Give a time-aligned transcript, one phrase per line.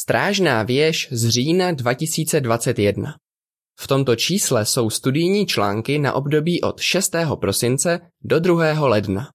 [0.00, 3.18] Strážná věž z října 2021.
[3.80, 7.10] V tomto čísle jsou studijní články na období od 6.
[7.40, 8.86] prosince do 2.
[8.86, 9.32] ledna.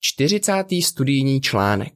[0.00, 0.64] 40.
[0.84, 1.92] studijní článek.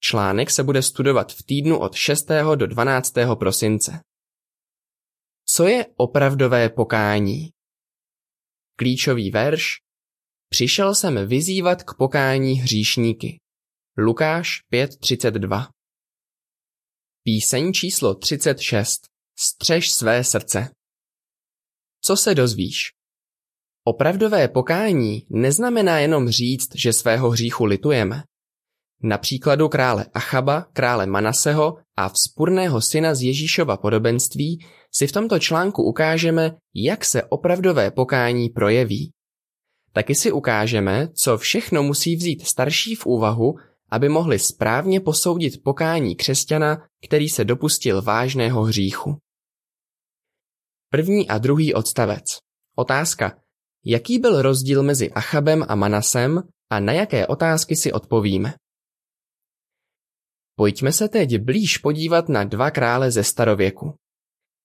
[0.00, 2.26] Článek se bude studovat v týdnu od 6.
[2.54, 3.12] do 12.
[3.38, 4.00] prosince.
[5.44, 7.50] Co je opravdové pokání?
[8.76, 9.66] Klíčový verš
[10.48, 13.40] Přišel jsem vyzývat k pokání hříšníky.
[13.98, 15.77] Lukáš 5.32
[17.22, 19.00] Píseň číslo 36.
[19.38, 20.70] Střež své srdce.
[22.04, 22.90] Co se dozvíš?
[23.84, 28.22] Opravdové pokání neznamená jenom říct, že svého hříchu litujeme.
[29.02, 35.38] Na příkladu krále Achaba, krále Manaseho a vzpurného syna z Ježíšova podobenství si v tomto
[35.38, 39.12] článku ukážeme, jak se opravdové pokání projeví.
[39.92, 43.54] Taky si ukážeme, co všechno musí vzít starší v úvahu,
[43.90, 49.18] aby mohli správně posoudit pokání křesťana, který se dopustil vážného hříchu.
[50.90, 52.24] První a druhý odstavec.
[52.76, 53.42] Otázka.
[53.84, 58.54] Jaký byl rozdíl mezi Achabem a Manasem a na jaké otázky si odpovíme?
[60.56, 63.94] Pojďme se teď blíž podívat na dva krále ze starověku.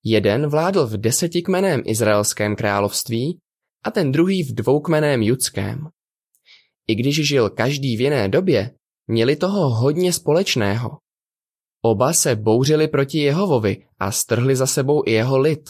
[0.04, 3.40] Jeden vládl v desetikmeném izraelském království
[3.84, 5.88] a ten druhý v dvoukmeném judském.
[6.88, 8.76] I když žil každý v jiné době,
[9.08, 10.98] měli toho hodně společného.
[11.82, 15.70] Oba se bouřili proti Jehovovi a strhli za sebou i jeho lid.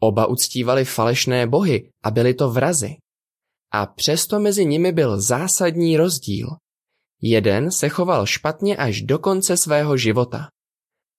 [0.00, 2.96] Oba uctívali falešné bohy a byli to vrazy.
[3.72, 6.48] A přesto mezi nimi byl zásadní rozdíl.
[7.22, 10.48] Jeden se choval špatně až do konce svého života.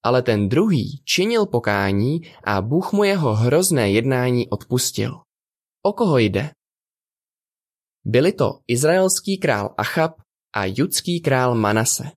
[0.03, 5.21] Ale ten druhý činil pokání a Bůh mu jeho hrozné jednání odpustil.
[5.81, 6.51] O koho jde?
[8.05, 12.11] Byli to izraelský král Achab a judský král Manase.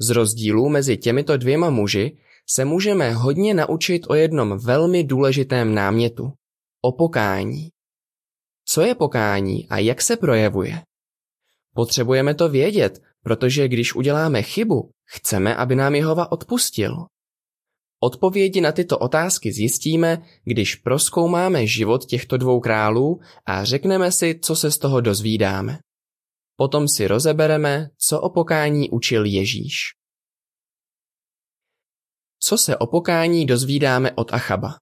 [0.00, 2.18] Z rozdílů mezi těmito dvěma muži
[2.50, 6.32] se můžeme hodně naučit o jednom velmi důležitém námětu.
[6.82, 7.68] O pokání.
[8.64, 10.82] Co je pokání a jak se projevuje?
[11.74, 17.06] Potřebujeme to vědět, protože když uděláme chybu, chceme, aby nám Jehova odpustil.
[18.00, 24.56] Odpovědi na tyto otázky zjistíme, když proskoumáme život těchto dvou králů a řekneme si, co
[24.56, 25.78] se z toho dozvídáme.
[26.58, 29.94] Potom si rozebereme, co o pokání učil Ježíš.
[32.40, 34.78] Co se o pokání dozvídáme od Achaba?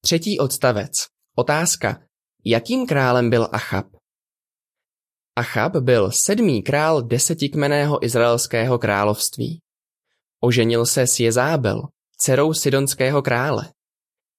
[0.00, 1.06] Třetí odstavec.
[1.36, 2.02] Otázka.
[2.44, 3.86] Jakým králem byl Achab?
[5.36, 9.60] Achab byl sedmý král desetikmeného izraelského království.
[10.40, 11.82] Oženil se s Jezábel,
[12.16, 13.72] dcerou sidonského krále.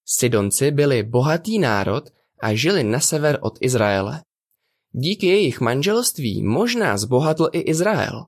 [0.06, 4.22] Sidonci byli bohatý národ a žili na sever od Izraele.
[4.96, 8.24] Díky jejich manželství možná zbohatl i Izrael,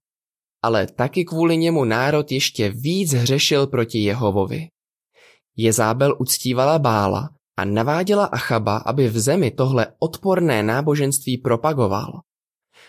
[0.62, 4.68] ale taky kvůli němu národ ještě víc hřešil proti Jehovovi.
[5.56, 12.20] Jezábel uctívala Bála a naváděla Achaba, aby v zemi tohle odporné náboženství propagoval.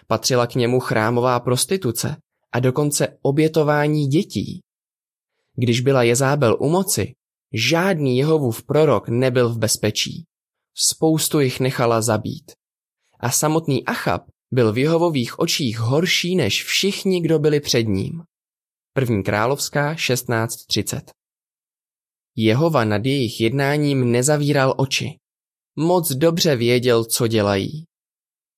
[0.08, 2.18] Patřila k němu chrámová prostituce
[2.52, 4.62] a dokonce obětování dětí.
[5.56, 7.14] Když byla Jezábel u moci,
[7.54, 10.26] žádný Jehovův prorok nebyl v bezpečí.
[10.76, 12.52] Spoustu jich nechala zabít.
[13.20, 14.22] A samotný Achab
[14.54, 18.24] byl v Jehovových očích horší než všichni, kdo byli před ním.
[18.94, 21.02] První královská 16.30
[22.36, 25.18] Jehova nad jejich jednáním nezavíral oči.
[25.76, 27.86] Moc dobře věděl, co dělají.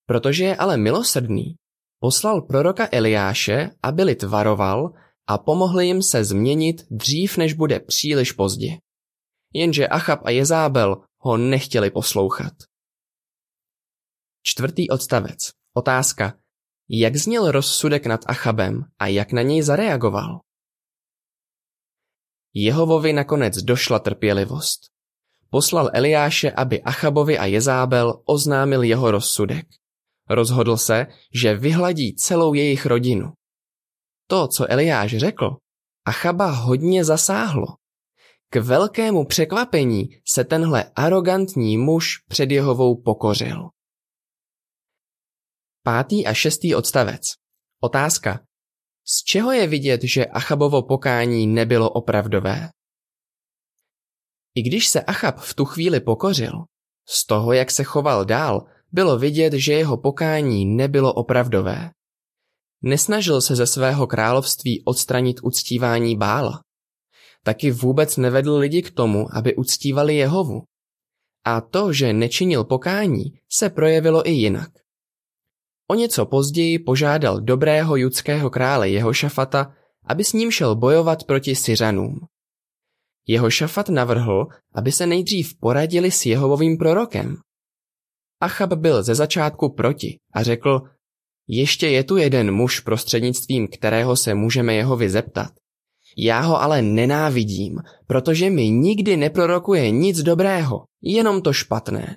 [0.06, 1.56] Protože je ale milosrdný,
[2.00, 4.94] poslal proroka Eliáše, aby lid varoval
[5.28, 8.78] a pomohli jim se změnit dřív, než bude příliš pozdě.
[9.54, 12.54] Jenže Achab a Jezábel ho nechtěli poslouchat.
[14.44, 15.38] Čtvrtý odstavec.
[15.74, 16.34] Otázka.
[16.90, 20.40] Jak zněl rozsudek nad Achabem a jak na něj zareagoval?
[22.54, 24.80] Jehovovi nakonec došla trpělivost.
[25.50, 29.68] Poslal Eliáše, aby Achabovi a Jezábel oznámil jeho rozsudek.
[30.30, 33.34] Rozhodl se, že vyhladí celou jejich rodinu.
[34.28, 35.50] To, co Eliáš řekl,
[36.06, 37.66] Achaba hodně zasáhlo.
[38.50, 43.70] K velkému překvapení se tenhle arrogantní muž před Jehovou pokořil.
[45.90, 47.22] Pátý a šestý odstavec.
[47.82, 48.40] Otázka.
[49.06, 52.70] Z čeho je vidět, že Achabovo pokání nebylo opravdové?
[54.56, 56.52] I když se Achab v tu chvíli pokořil,
[57.08, 61.92] z toho, jak se choval dál, bylo vidět, že jeho pokání nebylo opravdové.
[62.82, 66.62] Nesnažil se ze svého království odstranit uctívání Bála.
[67.44, 70.62] Taky vůbec nevedl lidi k tomu, aby uctívali Jehovu.
[71.46, 74.70] A to, že nečinil pokání, se projevilo i jinak.
[75.92, 79.74] O něco později požádal dobrého judského krále Jehošafata,
[80.06, 82.20] aby s ním šel bojovat proti Syřanům.
[83.28, 87.38] Jeho šafat navrhl, aby se nejdřív poradili s Jehovovým prorokem.
[88.42, 90.82] Achab byl ze začátku proti a řekl,
[91.48, 95.52] ještě je tu jeden muž prostřednictvím kterého se můžeme jeho vyzeptat.
[96.18, 102.16] Já ho ale nenávidím, protože mi nikdy neprorokuje nic dobrého, jenom to špatné.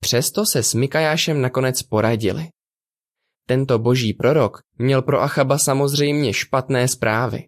[0.00, 2.48] Přesto se s Mikajášem nakonec poradili.
[3.46, 7.44] Tento boží prorok měl pro Achaba samozřejmě špatné zprávy.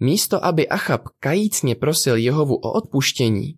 [0.00, 3.54] Místo, aby Achab kajícně prosil Jehovu o odpuštění,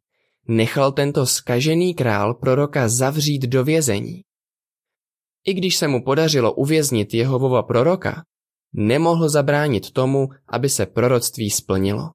[0.48, 4.22] nechal tento skažený král proroka zavřít do vězení.
[5.46, 8.22] I když se mu podařilo uvěznit Jehovova proroka,
[8.72, 12.10] nemohl zabránit tomu, aby se proroctví splnilo.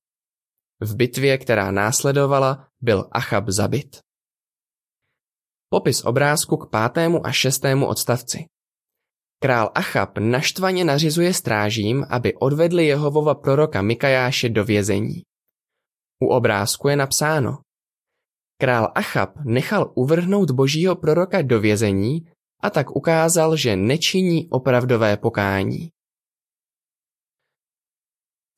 [0.82, 4.00] V bitvě, která následovala, byl Achab zabit.
[5.74, 8.46] Popis obrázku k pátému a šestému odstavci.
[9.42, 15.22] Král Achab naštvaně nařizuje strážím, aby odvedli Jehovova proroka Mikajáše do vězení.
[16.24, 17.58] U obrázku je napsáno
[18.62, 22.22] Král Achab nechal uvrhnout božího proroka do vězení
[22.62, 25.90] a tak ukázal, že nečiní opravdové pokání.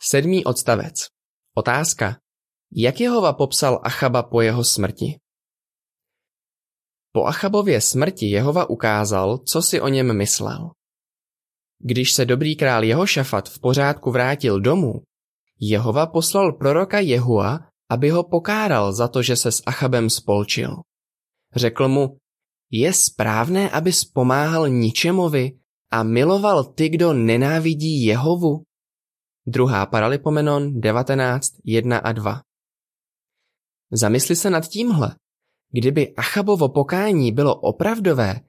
[0.02, 1.08] Sedmý odstavec.
[1.56, 2.20] Otázka.
[2.72, 5.25] Jak Jehova popsal Achaba po jeho smrti?
[7.16, 10.72] Po Achabově smrti Jehova ukázal, co si o něm myslel.
[11.80, 14.94] Když se dobrý král Jehošafat v pořádku vrátil domů,
[15.60, 17.60] Jehova poslal proroka Jehua,
[17.90, 20.76] aby ho pokáral za to, že se s Achabem spolčil.
[21.56, 22.18] Řekl mu,
[22.72, 25.60] je správné, aby pomáhal ničemovi
[25.92, 28.64] a miloval ty, kdo nenávidí Jehovu?
[29.48, 32.42] Druhá Paralipomenon 19, 1 a 2
[33.92, 35.16] Zamysli se nad tímhle.
[35.76, 38.42] Kdyby Achabovo pokání bylo opravdové,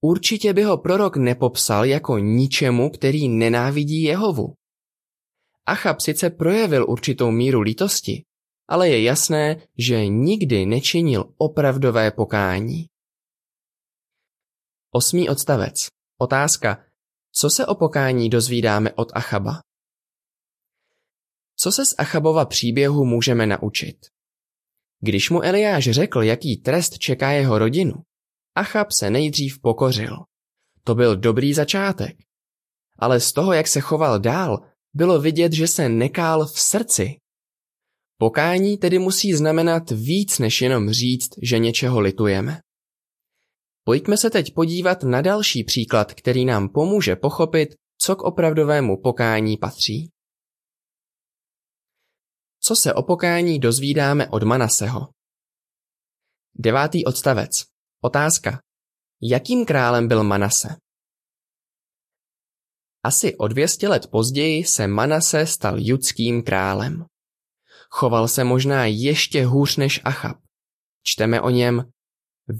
[0.00, 4.54] určitě by ho prorok nepopsal jako ničemu, který nenávidí Jehovu.
[5.66, 8.24] Achab sice projevil určitou míru lítosti,
[8.68, 12.86] ale je jasné, že nikdy nečinil opravdové pokání.
[14.90, 15.86] Osmý odstavec.
[16.18, 16.84] Otázka.
[17.32, 19.60] Co se o pokání dozvídáme od Achaba?
[21.56, 23.96] Co se z Achabova příběhu můžeme naučit?
[25.04, 27.92] Když mu Eliáš řekl, jaký trest čeká jeho rodinu,
[28.54, 30.16] Achab se nejdřív pokořil.
[30.84, 32.16] To byl dobrý začátek.
[32.98, 34.60] Ale z toho, jak se choval dál,
[34.94, 37.16] bylo vidět, že se nekál v srdci.
[38.18, 42.60] Pokání tedy musí znamenat víc, než jenom říct, že něčeho litujeme.
[43.84, 49.56] Pojďme se teď podívat na další příklad, který nám pomůže pochopit, co k opravdovému pokání
[49.56, 50.10] patří.
[52.66, 55.08] Co se o pokání dozvídáme od Manaseho?
[56.54, 57.50] Devátý odstavec.
[58.00, 58.60] Otázka.
[59.22, 60.76] Jakým králem byl Manase?
[63.02, 67.04] Asi o 200 let později se Manase stal judským králem.
[67.90, 70.36] Choval se možná ještě hůř než Achab.
[71.02, 71.90] Čteme o něm,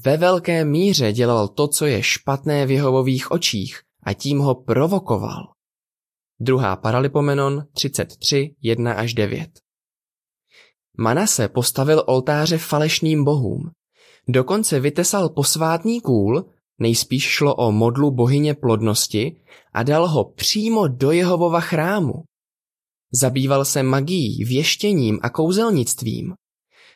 [0.03, 5.53] ve velké míře dělal to, co je špatné v Jehovových očích a tím ho provokoval.
[6.39, 9.64] Druhá Paralipomenon 33, 1 až 9
[10.97, 13.71] Manase postavil oltáře falešným bohům.
[14.27, 16.45] Dokonce vytesal posvátný kůl,
[16.79, 19.41] nejspíš šlo o modlu bohyně plodnosti,
[19.73, 22.13] a dal ho přímo do Jehovova chrámu.
[23.13, 26.33] Zabýval se magií, věštěním a kouzelnictvím.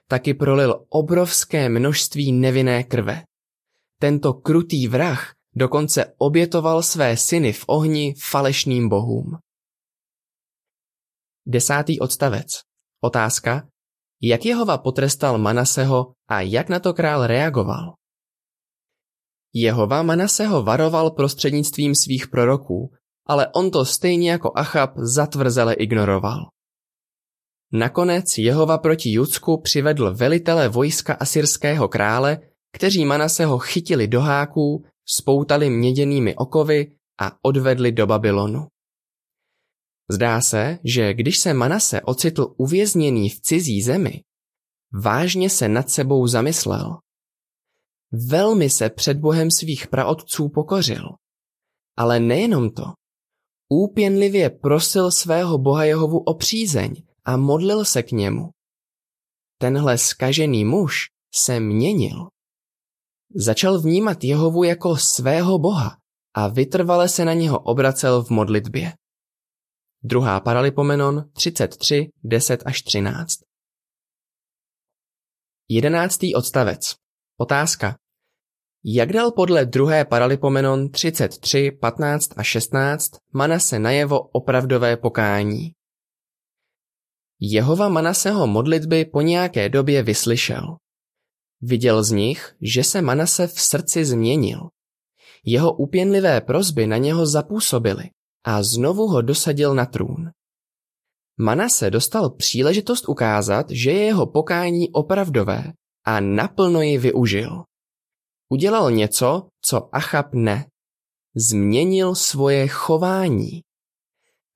[0.07, 3.24] Taky prolil obrovské množství nevinné krve.
[4.00, 9.38] Tento krutý vrah dokonce obětoval své syny v ohni falešným bohům.
[11.45, 12.47] Desátý odstavec.
[13.01, 13.67] Otázka,
[14.21, 17.93] jak Jehova potrestal Manaseho a jak na to král reagoval?
[19.53, 22.91] Jehova Manaseho varoval prostřednictvím svých proroků,
[23.27, 26.39] ale on to stejně jako Achab zatvrzele ignoroval.
[27.71, 32.39] Nakonec Jehova proti Judsku přivedl velitele vojska asyrského krále,
[32.73, 38.67] kteří Manaseho chytili do háků, spoutali měděnými okovy a odvedli do Babylonu.
[40.11, 44.21] Zdá se, že když se Manase ocitl uvězněný v cizí zemi,
[45.03, 46.97] vážně se nad sebou zamyslel.
[48.11, 51.09] Velmi se před Bohem svých praotců pokořil.
[51.97, 52.83] Ale nejenom to.
[53.69, 56.93] Úpěnlivě prosil svého Boha Jehovu o přízeň
[57.25, 58.49] a modlil se k němu.
[59.57, 62.27] Tenhle skažený muž se měnil.
[63.35, 65.97] Začal vnímat Jehovu jako svého Boha
[66.33, 68.93] a vytrvale se na něho obracel v modlitbě.
[70.03, 73.39] Druhá Paralipomenon 33, 10 až 13.
[75.70, 76.96] Jedenáctý odstavec.
[77.38, 77.98] Otázka.
[78.86, 85.72] Jak dal podle druhé Paralipomenon 33, 15 a 16 Manase najevo opravdové pokání?
[87.39, 90.77] Jehova Manaseho modlitby po nějaké době vyslyšel.
[91.62, 94.70] Viděl z nich, že se Manase v srdci změnil.
[95.46, 98.10] Jeho úpěnlivé prozby na něho zapůsobily
[98.43, 100.31] a znovu ho dosadil na trůn.
[101.38, 105.74] Manase dostal příležitost ukázat, že je jeho pokání opravdové
[106.05, 107.63] a naplno ji využil.
[108.50, 110.65] Udělal něco, co Achab ne.
[111.36, 113.62] Změnil svoje chování.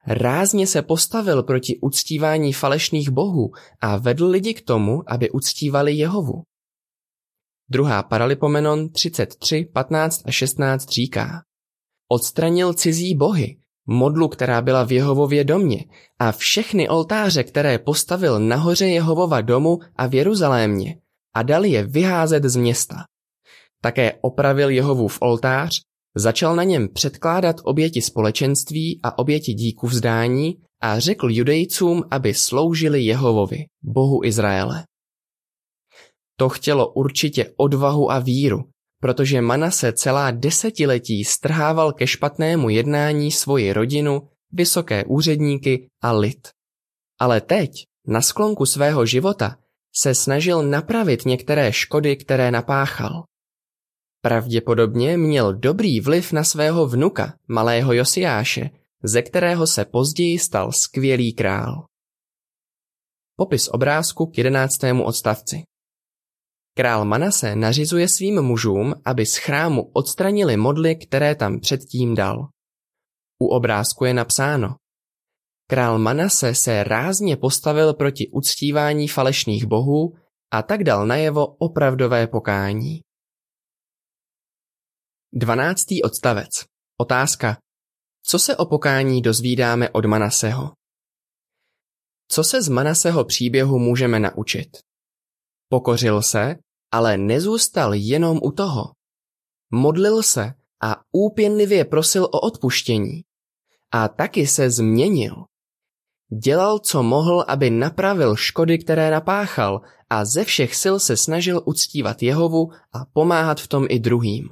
[0.07, 6.43] Rázně se postavil proti uctívání falešných bohů a vedl lidi k tomu, aby uctívali Jehovu.
[7.69, 11.43] Druhá Paralipomenon 33, 15 a 16 říká
[12.07, 15.85] Odstranil cizí bohy, modlu, která byla v Jehovově domě
[16.19, 20.97] a všechny oltáře, které postavil nahoře Jehovova domu a v Jeruzalémě
[21.35, 22.95] a dal je vyházet z města.
[23.81, 25.81] Také opravil Jehovův oltář,
[26.15, 33.01] začal na něm předkládat oběti společenství a oběti díku vzdání a řekl judejcům, aby sloužili
[33.01, 34.85] Jehovovi, Bohu Izraele.
[36.37, 38.63] To chtělo určitě odvahu a víru,
[39.03, 46.47] protože Manase celá desetiletí strhával ke špatnému jednání svoji rodinu, vysoké úředníky a lid.
[47.19, 47.71] Ale teď,
[48.07, 49.57] na sklonku svého života,
[49.95, 53.23] se snažil napravit některé škody, které napáchal.
[54.21, 58.69] Pravděpodobně měl dobrý vliv na svého vnuka, malého Josiáše,
[59.03, 61.85] ze kterého se později stal skvělý král.
[63.35, 65.63] Popis obrázku k jedenáctému odstavci.
[66.77, 72.47] Král Manase nařizuje svým mužům, aby z chrámu odstranili modly, které tam předtím dal.
[73.39, 74.75] U obrázku je napsáno.
[75.69, 80.13] Král Manase se rázně postavil proti uctívání falešných bohů
[80.51, 83.01] a tak dal najevo opravdové pokání.
[85.33, 85.85] 12.
[86.03, 86.49] odstavec.
[86.97, 87.57] Otázka.
[88.25, 90.71] Co se o pokání dozvídáme od Manaseho?
[92.27, 94.69] Co se z Manaseho příběhu můžeme naučit?
[95.69, 96.55] Pokořil se,
[96.93, 98.91] ale nezůstal jenom u toho.
[99.71, 103.21] Modlil se a úpěnlivě prosil o odpuštění.
[103.91, 105.45] A taky se změnil.
[106.43, 112.23] Dělal, co mohl, aby napravil škody, které napáchal a ze všech sil se snažil uctívat
[112.23, 114.49] Jehovu a pomáhat v tom i druhým.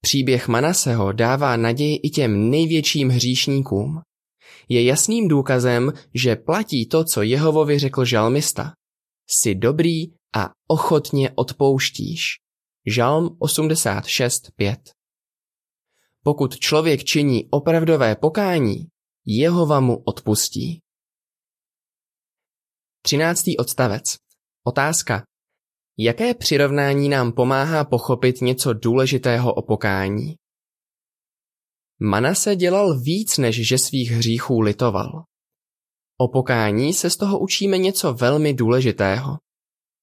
[0.00, 4.00] Příběh Manaseho dává naději i těm největším hříšníkům.
[4.68, 8.72] Je jasným důkazem, že platí to, co Jehovovi řekl žalmista.
[9.30, 12.22] Jsi dobrý a ochotně odpouštíš.
[12.86, 14.76] Žalm 86.5
[16.22, 18.86] Pokud člověk činí opravdové pokání,
[19.26, 20.80] Jehova mu odpustí.
[23.02, 23.44] 13.
[23.58, 24.16] odstavec.
[24.64, 25.24] Otázka.
[25.98, 30.34] Jaké přirovnání nám pomáhá pochopit něco důležitého o pokání?
[32.00, 35.24] Manase dělal víc, než že svých hříchů litoval.
[36.20, 39.38] O pokání se z toho učíme něco velmi důležitého.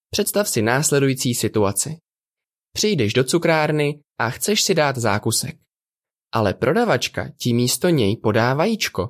[0.09, 1.97] Představ si následující situaci.
[2.73, 5.57] Přijdeš do cukrárny a chceš si dát zákusek.
[6.33, 9.09] Ale prodavačka ti místo něj podá vajíčko.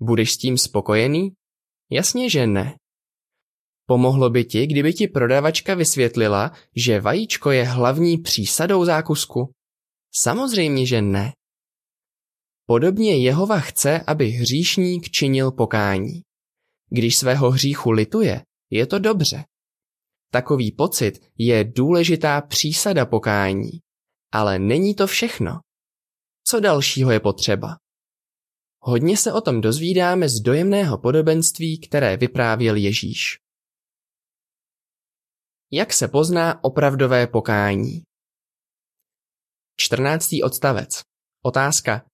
[0.00, 1.30] Budeš s tím spokojený?
[1.90, 2.76] Jasně, že ne.
[3.86, 9.52] Pomohlo by ti, kdyby ti prodavačka vysvětlila, že vajíčko je hlavní přísadou zákusku?
[10.14, 11.32] Samozřejmě, že ne.
[12.66, 16.22] Podobně Jehova chce, aby hříšník činil pokání.
[16.90, 19.44] Když svého hříchu lituje, je to dobře.
[20.30, 23.70] Takový pocit je důležitá přísada pokání.
[24.32, 25.60] Ale není to všechno.
[26.46, 27.76] Co dalšího je potřeba?
[28.80, 33.38] Hodně se o tom dozvídáme z dojemného podobenství, které vyprávěl Ježíš.
[35.72, 38.02] Jak se pozná opravdové pokání?
[39.80, 40.28] 14.
[40.44, 41.02] odstavec.
[41.42, 42.06] Otázka.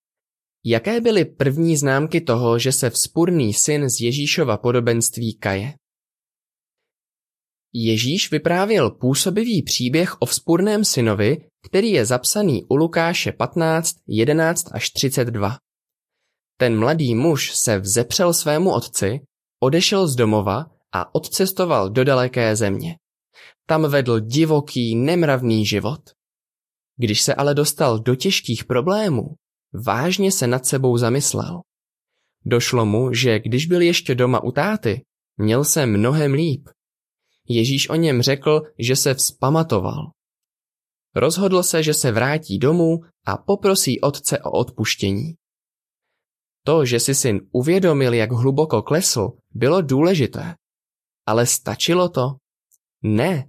[0.64, 5.74] Jaké byly první známky toho, že se vzpurný syn z Ježíšova podobenství kaje?
[7.74, 14.90] Ježíš vyprávěl působivý příběh o vzpurném synovi, který je zapsaný u Lukáše 15, 11 až
[14.90, 15.56] 32.
[16.56, 19.20] Ten mladý muž se vzepřel svému otci,
[19.62, 22.96] odešel z domova a odcestoval do daleké země.
[23.66, 26.00] Tam vedl divoký, nemravný život.
[26.96, 29.34] Když se ale dostal do těžkých problémů,
[29.72, 31.60] vážně se nad sebou zamyslel.
[32.44, 35.04] Došlo mu, že když byl ještě doma u táty,
[35.36, 36.68] měl se mnohem líp.
[37.48, 40.10] Ježíš o něm řekl, že se vzpamatoval.
[41.14, 45.34] Rozhodl se, že se vrátí domů a poprosí otce o odpuštění.
[46.64, 50.54] To, že si syn uvědomil, jak hluboko klesl, bylo důležité.
[51.26, 52.22] Ale stačilo to?
[53.02, 53.48] Ne,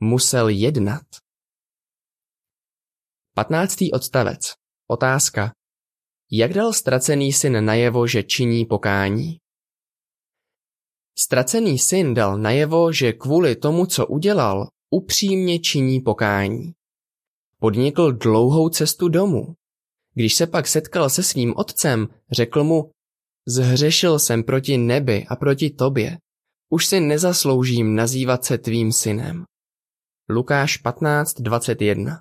[0.00, 1.02] musel jednat.
[3.34, 3.76] 15.
[3.92, 4.40] odstavec.
[4.86, 5.52] Otázka.
[6.32, 9.38] Jak dal ztracený syn najevo, že činí pokání?
[11.18, 16.72] Ztracený syn dal najevo, že kvůli tomu, co udělal, upřímně činí pokání.
[17.58, 19.54] Podnikl dlouhou cestu domů.
[20.14, 22.90] Když se pak setkal se svým otcem, řekl mu,
[23.48, 26.18] zhřešil jsem proti nebi a proti tobě.
[26.68, 29.44] Už si nezasloužím nazývat se tvým synem.
[30.28, 32.18] Lukáš 15.21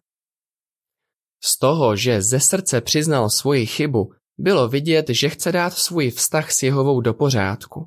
[1.43, 6.51] Z toho, že ze srdce přiznal svoji chybu, bylo vidět, že chce dát svůj vztah
[6.51, 7.85] s Jehovou do pořádku.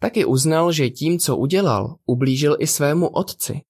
[0.00, 3.60] Taky uznal, že tím, co udělal, ublížil i svému otci.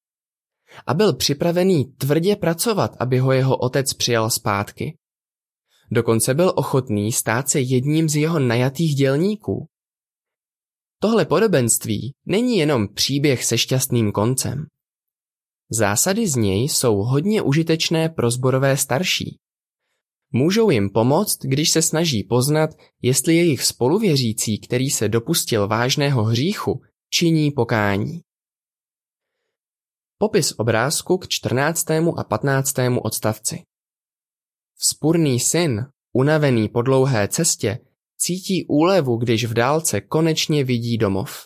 [0.87, 4.97] A byl připravený tvrdě pracovat, aby ho jeho otec přijal zpátky.
[5.91, 9.67] Dokonce byl ochotný stát se jedním z jeho najatých dělníků.
[11.01, 14.67] Tohle podobenství není jenom příběh se šťastným koncem.
[15.73, 19.39] Zásady z něj jsou hodně užitečné pro zborové starší.
[20.33, 22.71] Můžou jim pomoct, když se snaží poznat,
[23.03, 28.21] jestli jejich spoluvěřící, který se dopustil vážného hříchu, činí pokání.
[30.19, 31.91] Popis obrázku k 14.
[31.91, 32.75] a 15.
[33.03, 33.63] odstavci.
[34.77, 37.79] Vzpurný syn, unavený po dlouhé cestě,
[38.17, 41.45] cítí úlevu, když v dálce konečně vidí domov.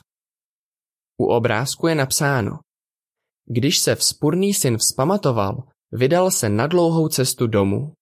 [1.19, 2.59] U obrázku je napsáno
[3.47, 7.93] Když se vzpurný syn vzpamatoval, vydal se na dlouhou cestu domů.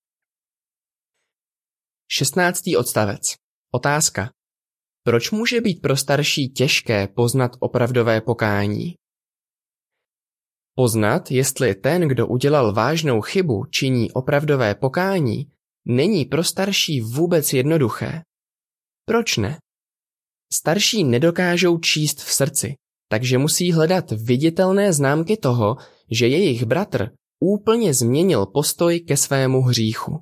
[2.10, 2.62] 16.
[2.78, 3.20] odstavec.
[3.74, 4.30] Otázka.
[5.04, 8.94] Proč může být pro starší těžké poznat opravdové pokání?
[10.74, 15.52] Poznat, jestli ten, kdo udělal vážnou chybu, činí opravdové pokání,
[15.84, 18.22] není pro starší vůbec jednoduché.
[19.04, 19.58] Proč ne?
[20.52, 22.74] Starší nedokážou číst v srdci,
[23.12, 25.76] takže musí hledat viditelné známky toho,
[26.10, 30.20] že jejich bratr úplně změnil postoj ke svému hříchu.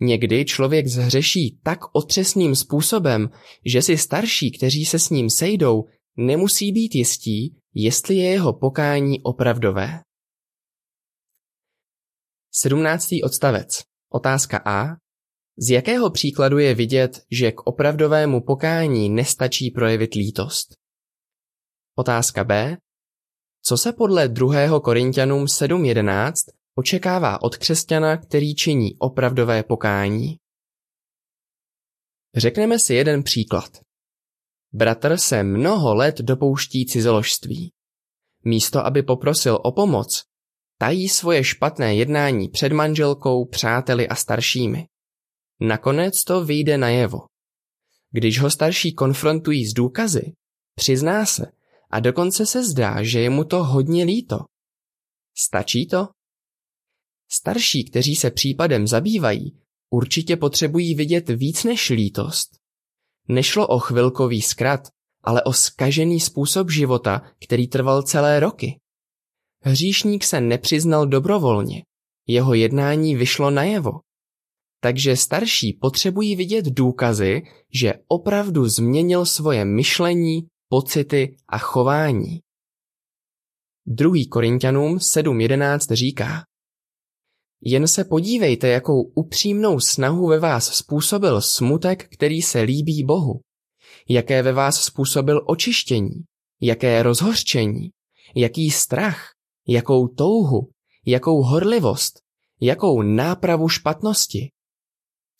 [0.00, 3.30] Někdy člověk zhřeší tak otřesným způsobem,
[3.66, 5.84] že si starší, kteří se s ním sejdou,
[6.16, 10.00] nemusí být jistí, jestli je jeho pokání opravdové.
[12.52, 13.08] 17.
[13.24, 13.82] odstavec.
[14.12, 14.96] Otázka A.
[15.58, 20.85] Z jakého příkladu je vidět, že k opravdovému pokání nestačí projevit lítost?
[21.98, 22.76] Otázka B.
[23.62, 24.80] Co se podle 2.
[24.80, 26.32] Korintianům 7.11
[26.74, 30.38] očekává od křesťana, který činí opravdové pokání?
[32.36, 33.70] Řekneme si jeden příklad.
[34.72, 37.72] Bratr se mnoho let dopouští cizoložství.
[38.44, 40.24] Místo, aby poprosil o pomoc,
[40.78, 44.86] tají svoje špatné jednání před manželkou, přáteli a staršími.
[45.60, 47.18] Nakonec to vyjde najevo.
[48.10, 50.32] Když ho starší konfrontují s důkazy,
[50.74, 51.55] přizná se
[51.90, 54.38] a dokonce se zdá, že je mu to hodně líto.
[55.36, 56.08] Stačí to?
[57.30, 62.50] Starší, kteří se případem zabývají, určitě potřebují vidět víc než lítost.
[63.28, 64.88] Nešlo o chvilkový zkrat,
[65.22, 68.80] ale o skažený způsob života, který trval celé roky.
[69.62, 71.82] Hříšník se nepřiznal dobrovolně,
[72.26, 73.90] jeho jednání vyšlo najevo.
[74.80, 82.40] Takže starší potřebují vidět důkazy, že opravdu změnil svoje myšlení, pocity a chování.
[83.86, 84.12] 2.
[84.30, 86.44] Korintianům 7.11 říká
[87.60, 93.40] Jen se podívejte, jakou upřímnou snahu ve vás způsobil smutek, který se líbí Bohu.
[94.08, 96.24] Jaké ve vás způsobil očištění,
[96.60, 97.90] jaké rozhořčení,
[98.34, 99.30] jaký strach,
[99.68, 100.70] jakou touhu,
[101.06, 102.20] jakou horlivost,
[102.60, 104.50] jakou nápravu špatnosti.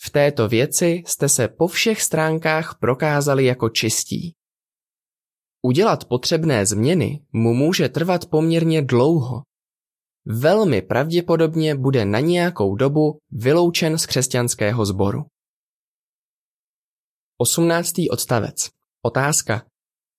[0.00, 4.34] V této věci jste se po všech stránkách prokázali jako čistí.
[5.62, 9.42] Udělat potřebné změny mu může trvat poměrně dlouho,
[10.26, 15.24] velmi pravděpodobně bude na nějakou dobu vyloučen z křesťanského sboru.
[17.38, 17.92] 18.
[18.10, 18.68] odstavec.
[19.02, 19.66] Otázka.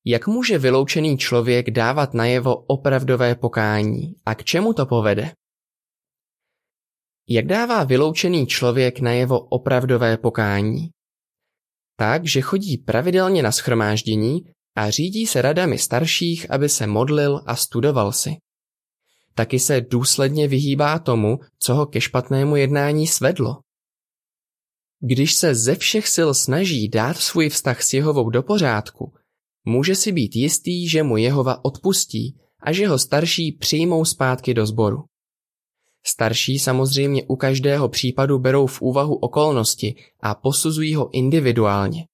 [0.05, 5.31] Jak může vyloučený člověk dávat najevo opravdové pokání a k čemu to povede?
[7.29, 10.89] Jak dává vyloučený člověk najevo opravdové pokání?
[11.95, 14.39] Tak, že chodí pravidelně na schromáždění
[14.77, 18.37] a řídí se radami starších, aby se modlil a studoval si
[19.37, 23.57] taky se důsledně vyhýbá tomu, co ho ke špatnému jednání svedlo.
[24.99, 29.13] Když se ze všech sil snaží dát svůj vztah s Jehovou do pořádku,
[29.65, 34.65] může si být jistý, že mu Jehova odpustí a že ho starší přijmou zpátky do
[34.65, 35.03] sboru.
[36.05, 42.05] Starší samozřejmě u každého případu berou v úvahu okolnosti a posuzují ho individuálně.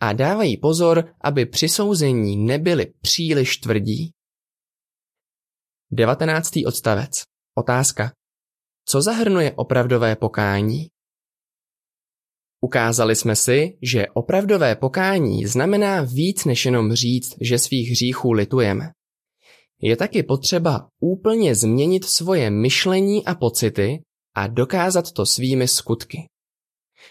[0.00, 4.10] A dávají pozor, aby při souzení nebyli příliš tvrdí.
[5.90, 6.50] 19.
[6.66, 7.22] odstavec.
[7.54, 8.12] Otázka.
[8.84, 10.88] Co zahrnuje opravdové pokání?
[12.60, 18.90] Ukázali jsme si, že opravdové pokání znamená víc než jenom říct, že svých hříchů litujeme.
[19.82, 24.02] Je taky potřeba úplně změnit svoje myšlení a pocity
[24.34, 26.26] a dokázat to svými skutky.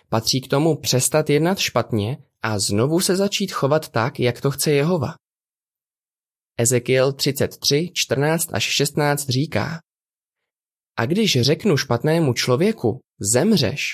[0.10, 4.72] Patří k tomu přestat jednat špatně a znovu se začít chovat tak, jak to chce
[4.72, 5.14] Jehova.
[6.58, 9.82] Ezekiel 33, 14 až 16 říká
[10.98, 13.86] A když řeknu špatnému člověku, zemřeš,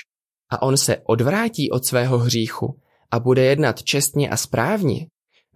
[0.50, 2.80] a on se odvrátí od svého hříchu
[3.10, 5.06] a bude jednat čestně a správně,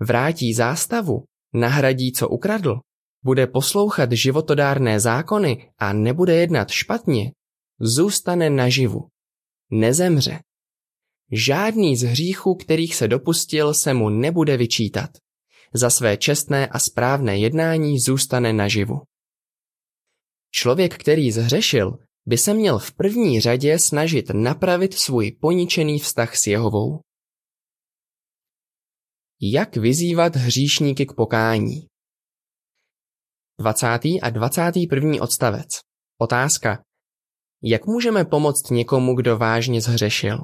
[0.00, 1.24] vrátí zástavu,
[1.54, 2.80] nahradí, co ukradl,
[3.24, 7.32] bude poslouchat životodárné zákony a nebude jednat špatně,
[7.80, 9.08] zůstane naživu.
[9.70, 10.40] Nezemře.
[11.32, 15.10] Žádný z hříchů, kterých se dopustil, se mu nebude vyčítat.
[15.74, 18.94] Za své čestné a správné jednání zůstane naživu.
[20.50, 26.46] Člověk, který zhřešil, by se měl v první řadě snažit napravit svůj poničený vztah s
[26.46, 27.00] Jehovou.
[29.42, 31.86] Jak vyzývat hříšníky k pokání?
[33.60, 33.86] 20.
[34.22, 35.22] a 21.
[35.22, 35.68] odstavec.
[36.18, 36.82] Otázka.
[37.62, 40.38] Jak můžeme pomoct někomu, kdo vážně zhřešil?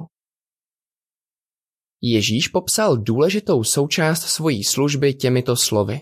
[2.01, 6.01] Ježíš popsal důležitou součást svojí služby těmito slovy.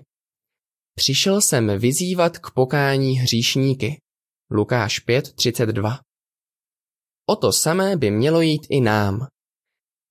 [0.96, 4.02] Přišel jsem vyzývat k pokání hříšníky.
[4.52, 6.00] Lukáš 5.32
[7.26, 9.28] O to samé by mělo jít i nám.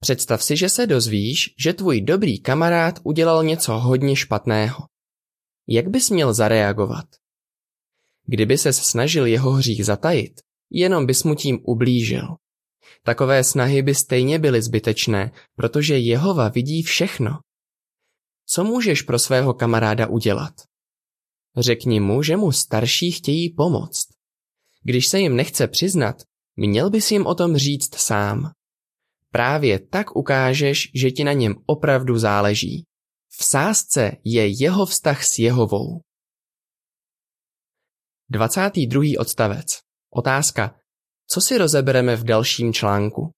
[0.00, 4.86] Představ si, že se dozvíš, že tvůj dobrý kamarád udělal něco hodně špatného.
[5.68, 7.06] Jak bys měl zareagovat?
[8.26, 12.36] Kdyby ses snažil jeho hřích zatajit, jenom bys mu tím ublížil.
[13.02, 17.38] Takové snahy by stejně byly zbytečné, protože Jehova vidí všechno.
[18.46, 20.54] Co můžeš pro svého kamaráda udělat?
[21.58, 24.08] Řekni mu, že mu starší chtějí pomoct.
[24.82, 26.16] Když se jim nechce přiznat,
[26.56, 28.50] měl bys jim o tom říct sám.
[29.30, 32.84] Právě tak ukážeš, že ti na něm opravdu záleží.
[33.38, 36.00] V sázce je jeho vztah s Jehovou.
[38.30, 39.02] 22.
[39.18, 39.66] odstavec.
[40.10, 40.80] Otázka.
[41.26, 43.30] Co si rozebereme v dalším článku?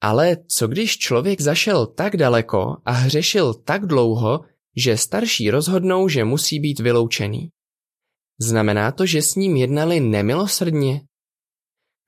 [0.00, 4.40] Ale co když člověk zašel tak daleko a hřešil tak dlouho,
[4.76, 7.50] že starší rozhodnou, že musí být vyloučený?
[8.40, 11.00] Znamená to, že s ním jednali nemilosrdně?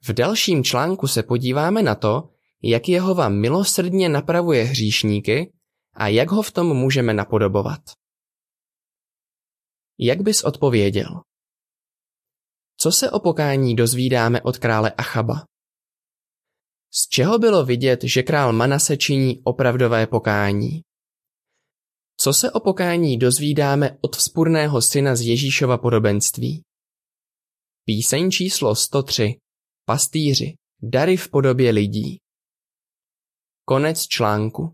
[0.03, 2.29] V dalším článku se podíváme na to,
[2.63, 5.53] jak Jehova milosrdně napravuje hříšníky
[5.95, 7.81] a jak ho v tom můžeme napodobovat.
[9.99, 11.21] Jak bys odpověděl?
[12.83, 15.45] Co se o pokání dozvídáme od krále Achaba?
[16.93, 20.83] Z čeho bylo vidět, že král Manase činí opravdové pokání?
[22.17, 26.63] Co se o pokání dozvídáme od vzpurného syna z Ježíšova podobenství?
[27.85, 29.39] Píseň číslo 103.
[29.85, 30.55] Pastýři.
[30.83, 32.19] Dary v podobě lidí.
[33.65, 34.73] Konec článku.